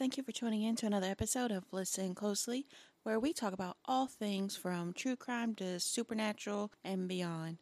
[0.00, 2.66] Thank you for tuning in to another episode of Listen Closely,
[3.02, 7.58] where we talk about all things from true crime to supernatural and beyond.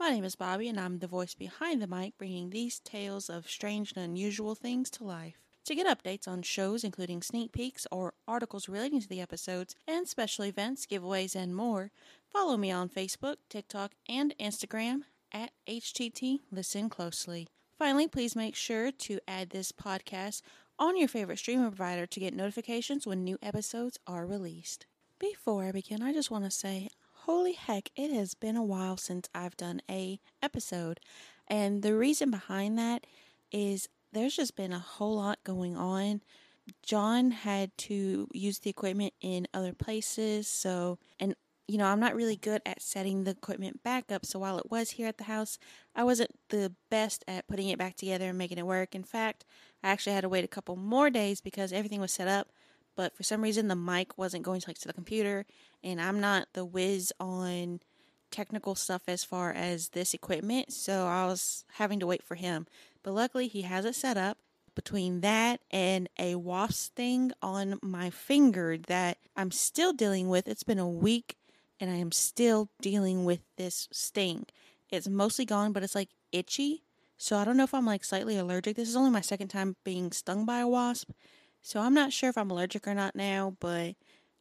[0.00, 3.46] My name is Bobby, and I'm the voice behind the mic, bringing these tales of
[3.46, 5.34] strange and unusual things to life.
[5.66, 10.08] To get updates on shows, including sneak peeks or articles relating to the episodes, and
[10.08, 11.90] special events, giveaways, and more,
[12.32, 17.48] follow me on Facebook, TikTok, and Instagram at HTT Listen Closely.
[17.78, 20.40] Finally, please make sure to add this podcast
[20.82, 24.84] on your favorite streaming provider to get notifications when new episodes are released.
[25.20, 28.96] Before I begin, I just want to say, holy heck, it has been a while
[28.96, 30.98] since I've done a episode.
[31.46, 33.06] And the reason behind that
[33.52, 36.20] is there's just been a whole lot going on.
[36.82, 41.36] John had to use the equipment in other places, so and
[41.72, 44.26] you know, I'm not really good at setting the equipment back up.
[44.26, 45.58] So while it was here at the house,
[45.96, 48.94] I wasn't the best at putting it back together and making it work.
[48.94, 49.46] In fact,
[49.82, 52.48] I actually had to wait a couple more days because everything was set up.
[52.94, 55.46] But for some reason, the mic wasn't going to like to the computer,
[55.82, 57.80] and I'm not the whiz on
[58.30, 60.74] technical stuff as far as this equipment.
[60.74, 62.66] So I was having to wait for him.
[63.02, 64.36] But luckily, he has it set up
[64.74, 70.46] between that and a wasp thing on my finger that I'm still dealing with.
[70.46, 71.36] It's been a week
[71.82, 74.46] and I am still dealing with this sting.
[74.88, 76.84] It's mostly gone, but it's like itchy.
[77.18, 78.76] So I don't know if I'm like slightly allergic.
[78.76, 81.10] This is only my second time being stung by a wasp.
[81.60, 83.96] So I'm not sure if I'm allergic or not now, but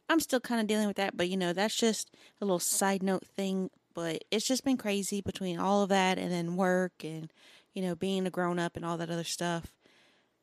[0.07, 1.17] I'm still kind of dealing with that.
[1.17, 3.71] But you know, that's just a little side note thing.
[3.95, 7.33] But it's just been crazy between all of that and then work and,
[7.73, 9.73] you know, being a grown up and all that other stuff.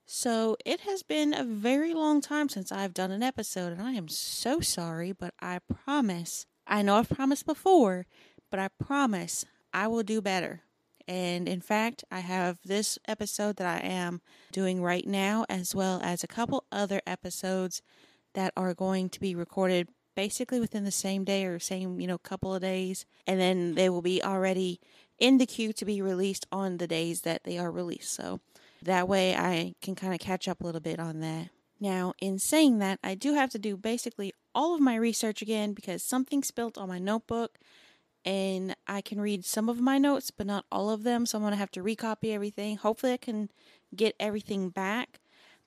[0.05, 3.93] So it has been a very long time since I've done an episode, and I
[3.93, 8.07] am so sorry, but I promise I know I've promised before,
[8.51, 10.63] but I promise I will do better.
[11.07, 14.21] And in fact, I have this episode that I am
[14.53, 17.81] doing right now, as well as a couple other episodes
[18.35, 22.19] that are going to be recorded basically within the same day or same, you know,
[22.19, 23.07] couple of days.
[23.27, 24.81] And then they will be already
[25.19, 28.13] in the queue to be released on the days that they are released.
[28.13, 28.41] So
[28.83, 31.49] that way I can kind of catch up a little bit on that.
[31.81, 35.73] Now, in saying that, I do have to do basically all of my research again
[35.73, 37.59] because something spilt on my notebook
[38.25, 41.25] and I can read some of my notes, but not all of them.
[41.25, 42.77] So I'm going to have to recopy everything.
[42.77, 43.49] Hopefully, I can
[43.95, 45.21] get everything back.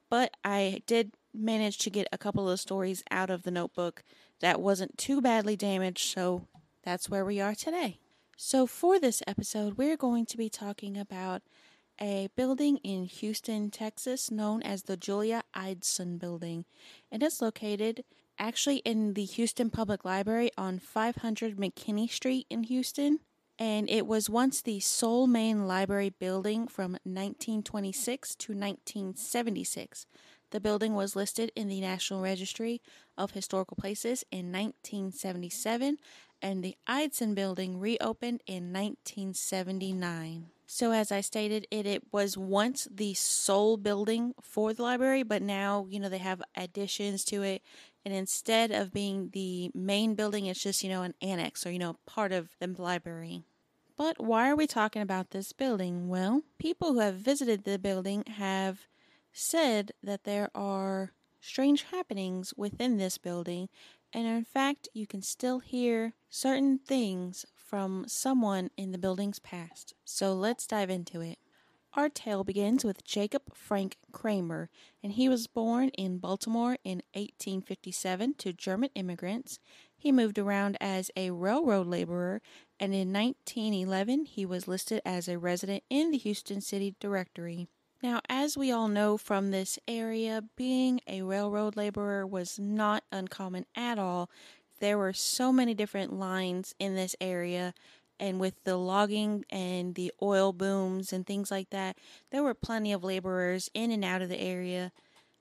[0.09, 4.03] But I did manage to get a couple of stories out of the notebook
[4.41, 6.09] that wasn't too badly damaged.
[6.09, 6.47] So
[6.83, 7.99] that's where we are today.
[8.35, 11.43] So, for this episode, we're going to be talking about
[11.99, 16.65] a building in Houston, Texas, known as the Julia Ideson Building.
[17.11, 18.03] And it's located
[18.39, 23.19] actually in the Houston Public Library on 500 McKinney Street in Houston.
[23.59, 30.07] And it was once the sole main library building from 1926 to 1976.
[30.51, 32.81] The building was listed in the National Registry
[33.17, 35.97] of Historical Places in 1977,
[36.41, 40.47] and the Ideson Building reopened in 1979.
[40.65, 45.41] So, as I stated, it, it was once the sole building for the library, but
[45.41, 47.61] now, you know, they have additions to it.
[48.05, 51.79] And instead of being the main building, it's just, you know, an annex or, you
[51.79, 53.43] know, part of the library.
[53.97, 56.07] But why are we talking about this building?
[56.07, 58.87] Well, people who have visited the building have
[59.33, 63.69] said that there are strange happenings within this building,
[64.13, 69.93] and in fact, you can still hear certain things from someone in the building's past.
[70.03, 71.37] So let's dive into it.
[71.93, 74.69] Our tale begins with Jacob Frank Kramer,
[75.03, 79.59] and he was born in Baltimore in 1857 to German immigrants.
[79.97, 82.41] He moved around as a railroad laborer,
[82.79, 87.67] and in 1911 he was listed as a resident in the Houston City Directory.
[88.01, 93.65] Now, as we all know from this area, being a railroad laborer was not uncommon
[93.75, 94.29] at all
[94.81, 97.73] there were so many different lines in this area
[98.19, 101.97] and with the logging and the oil booms and things like that,
[102.29, 104.91] there were plenty of laborers in and out of the area.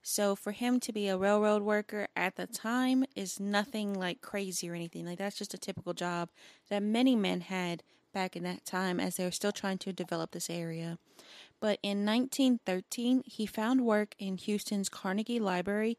[0.03, 4.71] So for him to be a railroad worker at the time is nothing like crazy
[4.71, 5.05] or anything.
[5.05, 6.31] Like that's just a typical job
[6.71, 7.83] that many men had
[8.15, 10.99] back in that time as they were still trying to develop this area.
[11.61, 15.99] But in 1913, he found work in Houston's Carnegie Library.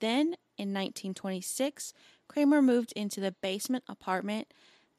[0.00, 1.92] Then in 1926,
[2.28, 4.52] Kramer moved into the basement apartment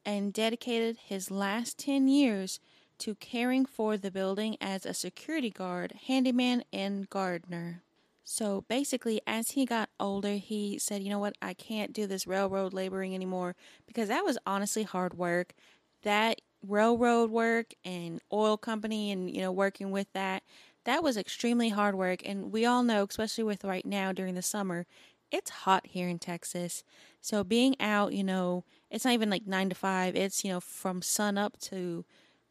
[0.04, 2.58] and dedicated his last 10 years
[2.98, 7.82] to caring for the building as a security guard, handyman, and gardener.
[8.24, 11.36] So basically, as he got older, he said, You know what?
[11.40, 15.54] I can't do this railroad laboring anymore because that was honestly hard work.
[16.02, 20.42] That railroad work and oil company and, you know, working with that,
[20.84, 22.22] that was extremely hard work.
[22.24, 24.86] And we all know, especially with right now during the summer,
[25.30, 26.82] it's hot here in Texas.
[27.20, 30.60] So being out, you know, it's not even like nine to five, it's, you know,
[30.60, 32.04] from sun up to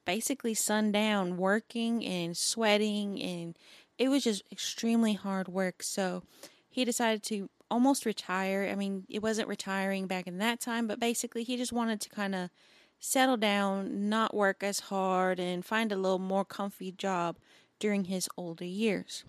[0.05, 3.21] basically sundown, working and sweating.
[3.21, 3.57] And
[3.97, 5.83] it was just extremely hard work.
[5.83, 6.23] So
[6.69, 8.67] he decided to almost retire.
[8.71, 12.09] I mean, it wasn't retiring back in that time, but basically he just wanted to
[12.09, 12.49] kind of
[12.99, 17.37] settle down, not work as hard, and find a little more comfy job
[17.79, 19.23] during his older years.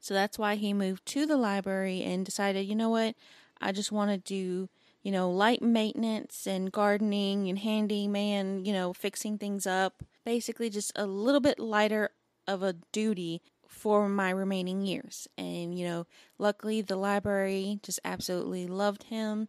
[0.00, 3.14] So that's why he moved to the library and decided, you know what,
[3.60, 4.68] I just want to do,
[5.02, 10.02] you know, light maintenance and gardening and handyman, you know, fixing things up.
[10.24, 12.10] Basically, just a little bit lighter
[12.46, 15.26] of a duty for my remaining years.
[15.38, 16.06] And, you know,
[16.38, 19.48] luckily the library just absolutely loved him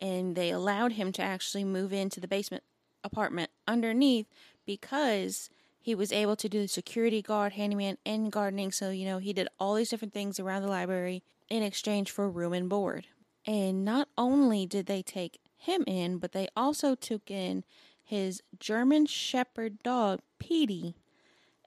[0.00, 2.62] and they allowed him to actually move into the basement
[3.06, 4.26] apartment underneath
[4.66, 5.48] because
[5.80, 8.72] he was able to do the security guard, handyman, and gardening.
[8.72, 12.28] So, you know, he did all these different things around the library in exchange for
[12.28, 13.06] room and board.
[13.46, 17.64] And not only did they take him in, but they also took in
[18.02, 20.96] his German Shepherd dog, Petey.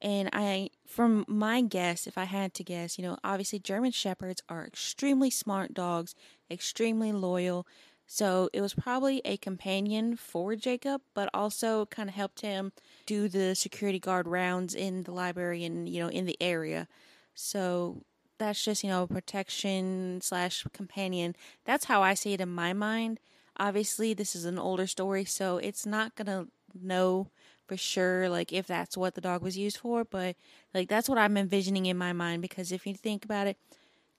[0.01, 4.41] And I, from my guess, if I had to guess, you know, obviously German Shepherds
[4.47, 6.15] are extremely smart dogs,
[6.49, 7.65] extremely loyal.
[8.11, 12.71] So it was probably a companion for Jacob, but also kind of helped him
[13.05, 16.87] do the security guard rounds in the library and, you know, in the area.
[17.35, 18.01] So
[18.39, 21.35] that's just, you know, protection slash companion.
[21.65, 23.19] That's how I see it in my mind.
[23.57, 27.27] Obviously, this is an older story, so it's not going to know
[27.67, 30.35] for sure like if that's what the dog was used for, but
[30.73, 33.57] like that's what I'm envisioning in my mind because if you think about it,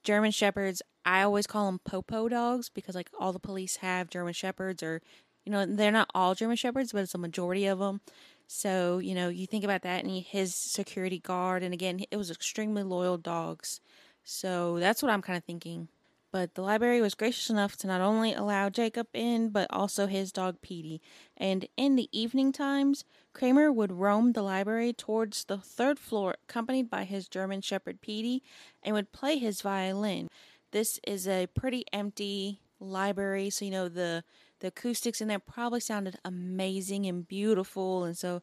[0.03, 4.33] German shepherds, I always call them popo dogs because like all the police have German
[4.33, 5.01] shepherds or
[5.45, 8.01] you know, they're not all German shepherds, but it's a majority of them.
[8.47, 12.29] So, you know, you think about that and his security guard and again, it was
[12.29, 13.81] extremely loyal dogs.
[14.23, 15.87] So, that's what I'm kind of thinking.
[16.31, 20.31] But the library was gracious enough to not only allow Jacob in, but also his
[20.31, 21.01] dog Petey.
[21.35, 26.89] And in the evening times, Kramer would roam the library towards the third floor, accompanied
[26.89, 28.43] by his German Shepherd Petey,
[28.81, 30.29] and would play his violin.
[30.71, 34.23] This is a pretty empty library, so you know the
[34.59, 38.41] the acoustics in there probably sounded amazing and beautiful, and so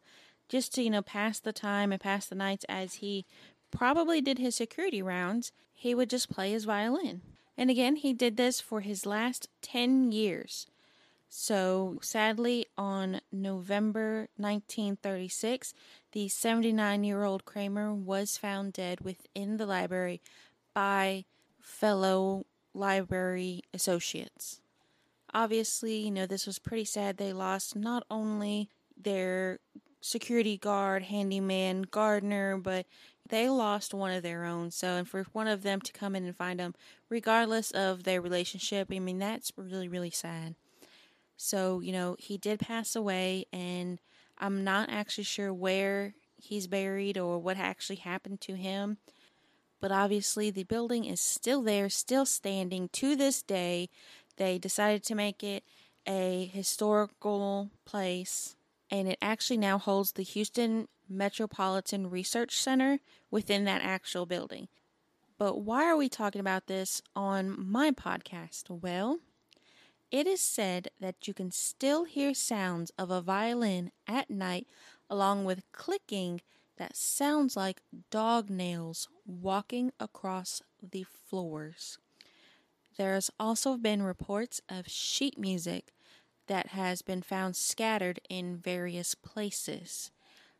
[0.48, 3.26] just to you know pass the time and pass the nights as he
[3.70, 7.22] probably did his security rounds, he would just play his violin.
[7.56, 10.66] And again, he did this for his last 10 years.
[11.28, 15.74] So, sadly, on November 1936,
[16.12, 20.22] the 79 year old Kramer was found dead within the library
[20.72, 21.24] by
[21.68, 24.60] fellow library associates.
[25.34, 27.18] Obviously, you know, this was pretty sad.
[27.18, 29.58] They lost not only their
[30.00, 32.86] security guard, handyman, gardener, but
[33.28, 34.70] they lost one of their own.
[34.70, 36.74] So, and for one of them to come in and find them,
[37.10, 40.54] regardless of their relationship, I mean, that's really, really sad.
[41.36, 44.00] So, you know, he did pass away, and
[44.38, 48.96] I'm not actually sure where he's buried or what actually happened to him.
[49.80, 53.88] But obviously, the building is still there, still standing to this day.
[54.36, 55.64] They decided to make it
[56.06, 58.56] a historical place,
[58.90, 62.98] and it actually now holds the Houston Metropolitan Research Center
[63.30, 64.68] within that actual building.
[65.38, 68.64] But why are we talking about this on my podcast?
[68.68, 69.20] Well,
[70.10, 74.66] it is said that you can still hear sounds of a violin at night,
[75.08, 76.40] along with clicking
[76.78, 81.98] that sounds like dog nails walking across the floors.
[82.96, 85.92] There has also been reports of sheet music
[86.46, 90.10] that has been found scattered in various places.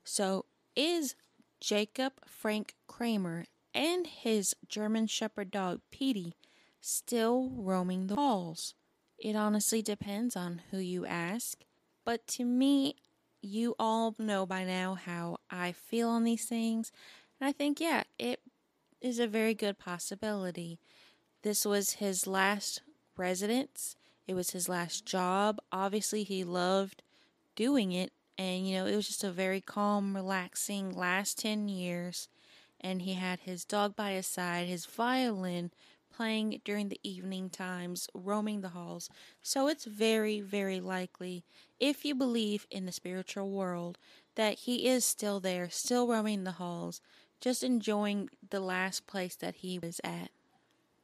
[0.05, 0.45] So,
[0.77, 1.15] is
[1.61, 6.35] Jacob Frank Kramer and his German Shepherd dog Petey
[6.81, 8.75] still roaming the halls?
[9.19, 11.65] It honestly depends on who you ask,
[12.05, 12.97] but to me,
[13.43, 16.93] you all know by now how I feel on these things,
[17.41, 18.41] and I think, yeah, it
[19.01, 20.79] is a very good possibility.
[21.43, 22.83] This was his last
[23.17, 25.59] residence, it was his last job.
[25.73, 27.03] Obviously, he loved
[27.57, 32.29] doing it, and, you know, it was just a very calm, relaxing last 10 years.
[32.81, 35.73] And he had his dog by his side, his violin
[36.19, 39.09] playing during the evening times, roaming the halls.
[39.41, 41.45] So it's very, very likely,
[41.79, 43.99] if you believe in the spiritual world,
[44.35, 47.01] that he is still there, still roaming the halls,
[47.41, 50.31] just enjoying the last place that he was at.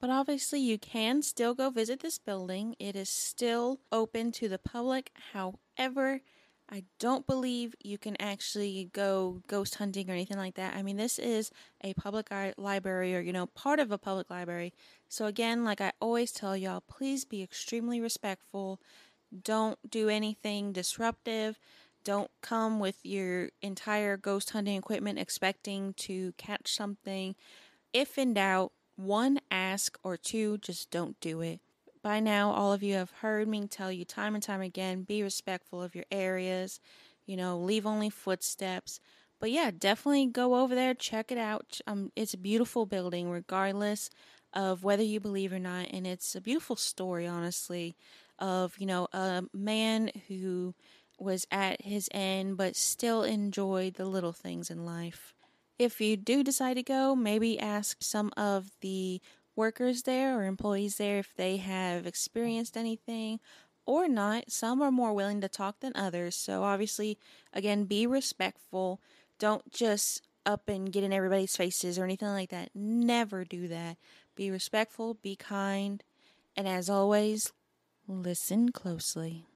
[0.01, 2.75] But obviously, you can still go visit this building.
[2.81, 5.13] It is still open to the public.
[5.33, 6.23] However,
[6.71, 10.75] I don't believe you can actually go ghost hunting or anything like that.
[10.75, 11.51] I mean, this is
[11.83, 14.73] a public library or, you know, part of a public library.
[15.09, 18.81] So, again, like I always tell y'all, please be extremely respectful.
[19.43, 21.59] Don't do anything disruptive.
[22.03, 27.35] Don't come with your entire ghost hunting equipment expecting to catch something.
[27.93, 31.61] If in doubt, one, ask, or two, just don't do it.
[32.05, 35.23] By now, all of you have heard me tell you time and time again be
[35.23, 36.79] respectful of your areas,
[37.25, 39.01] you know, leave only footsteps.
[39.41, 41.81] But yeah, definitely go over there, check it out.
[41.87, 44.11] Um, it's a beautiful building, regardless
[44.53, 45.89] of whether you believe or not.
[45.93, 47.97] And it's a beautiful story, honestly,
[48.39, 50.75] of, you know, a man who
[51.19, 55.33] was at his end but still enjoyed the little things in life.
[55.79, 59.23] If you do decide to go, maybe ask some of the
[59.57, 63.41] workers there or employees there if they have experienced anything
[63.87, 64.51] or not.
[64.51, 66.35] Some are more willing to talk than others.
[66.35, 67.19] So, obviously,
[67.53, 69.01] again, be respectful.
[69.39, 72.71] Don't just up and get in everybody's faces or anything like that.
[72.75, 73.97] Never do that.
[74.35, 76.03] Be respectful, be kind,
[76.57, 77.53] and as always,
[78.07, 79.47] listen closely.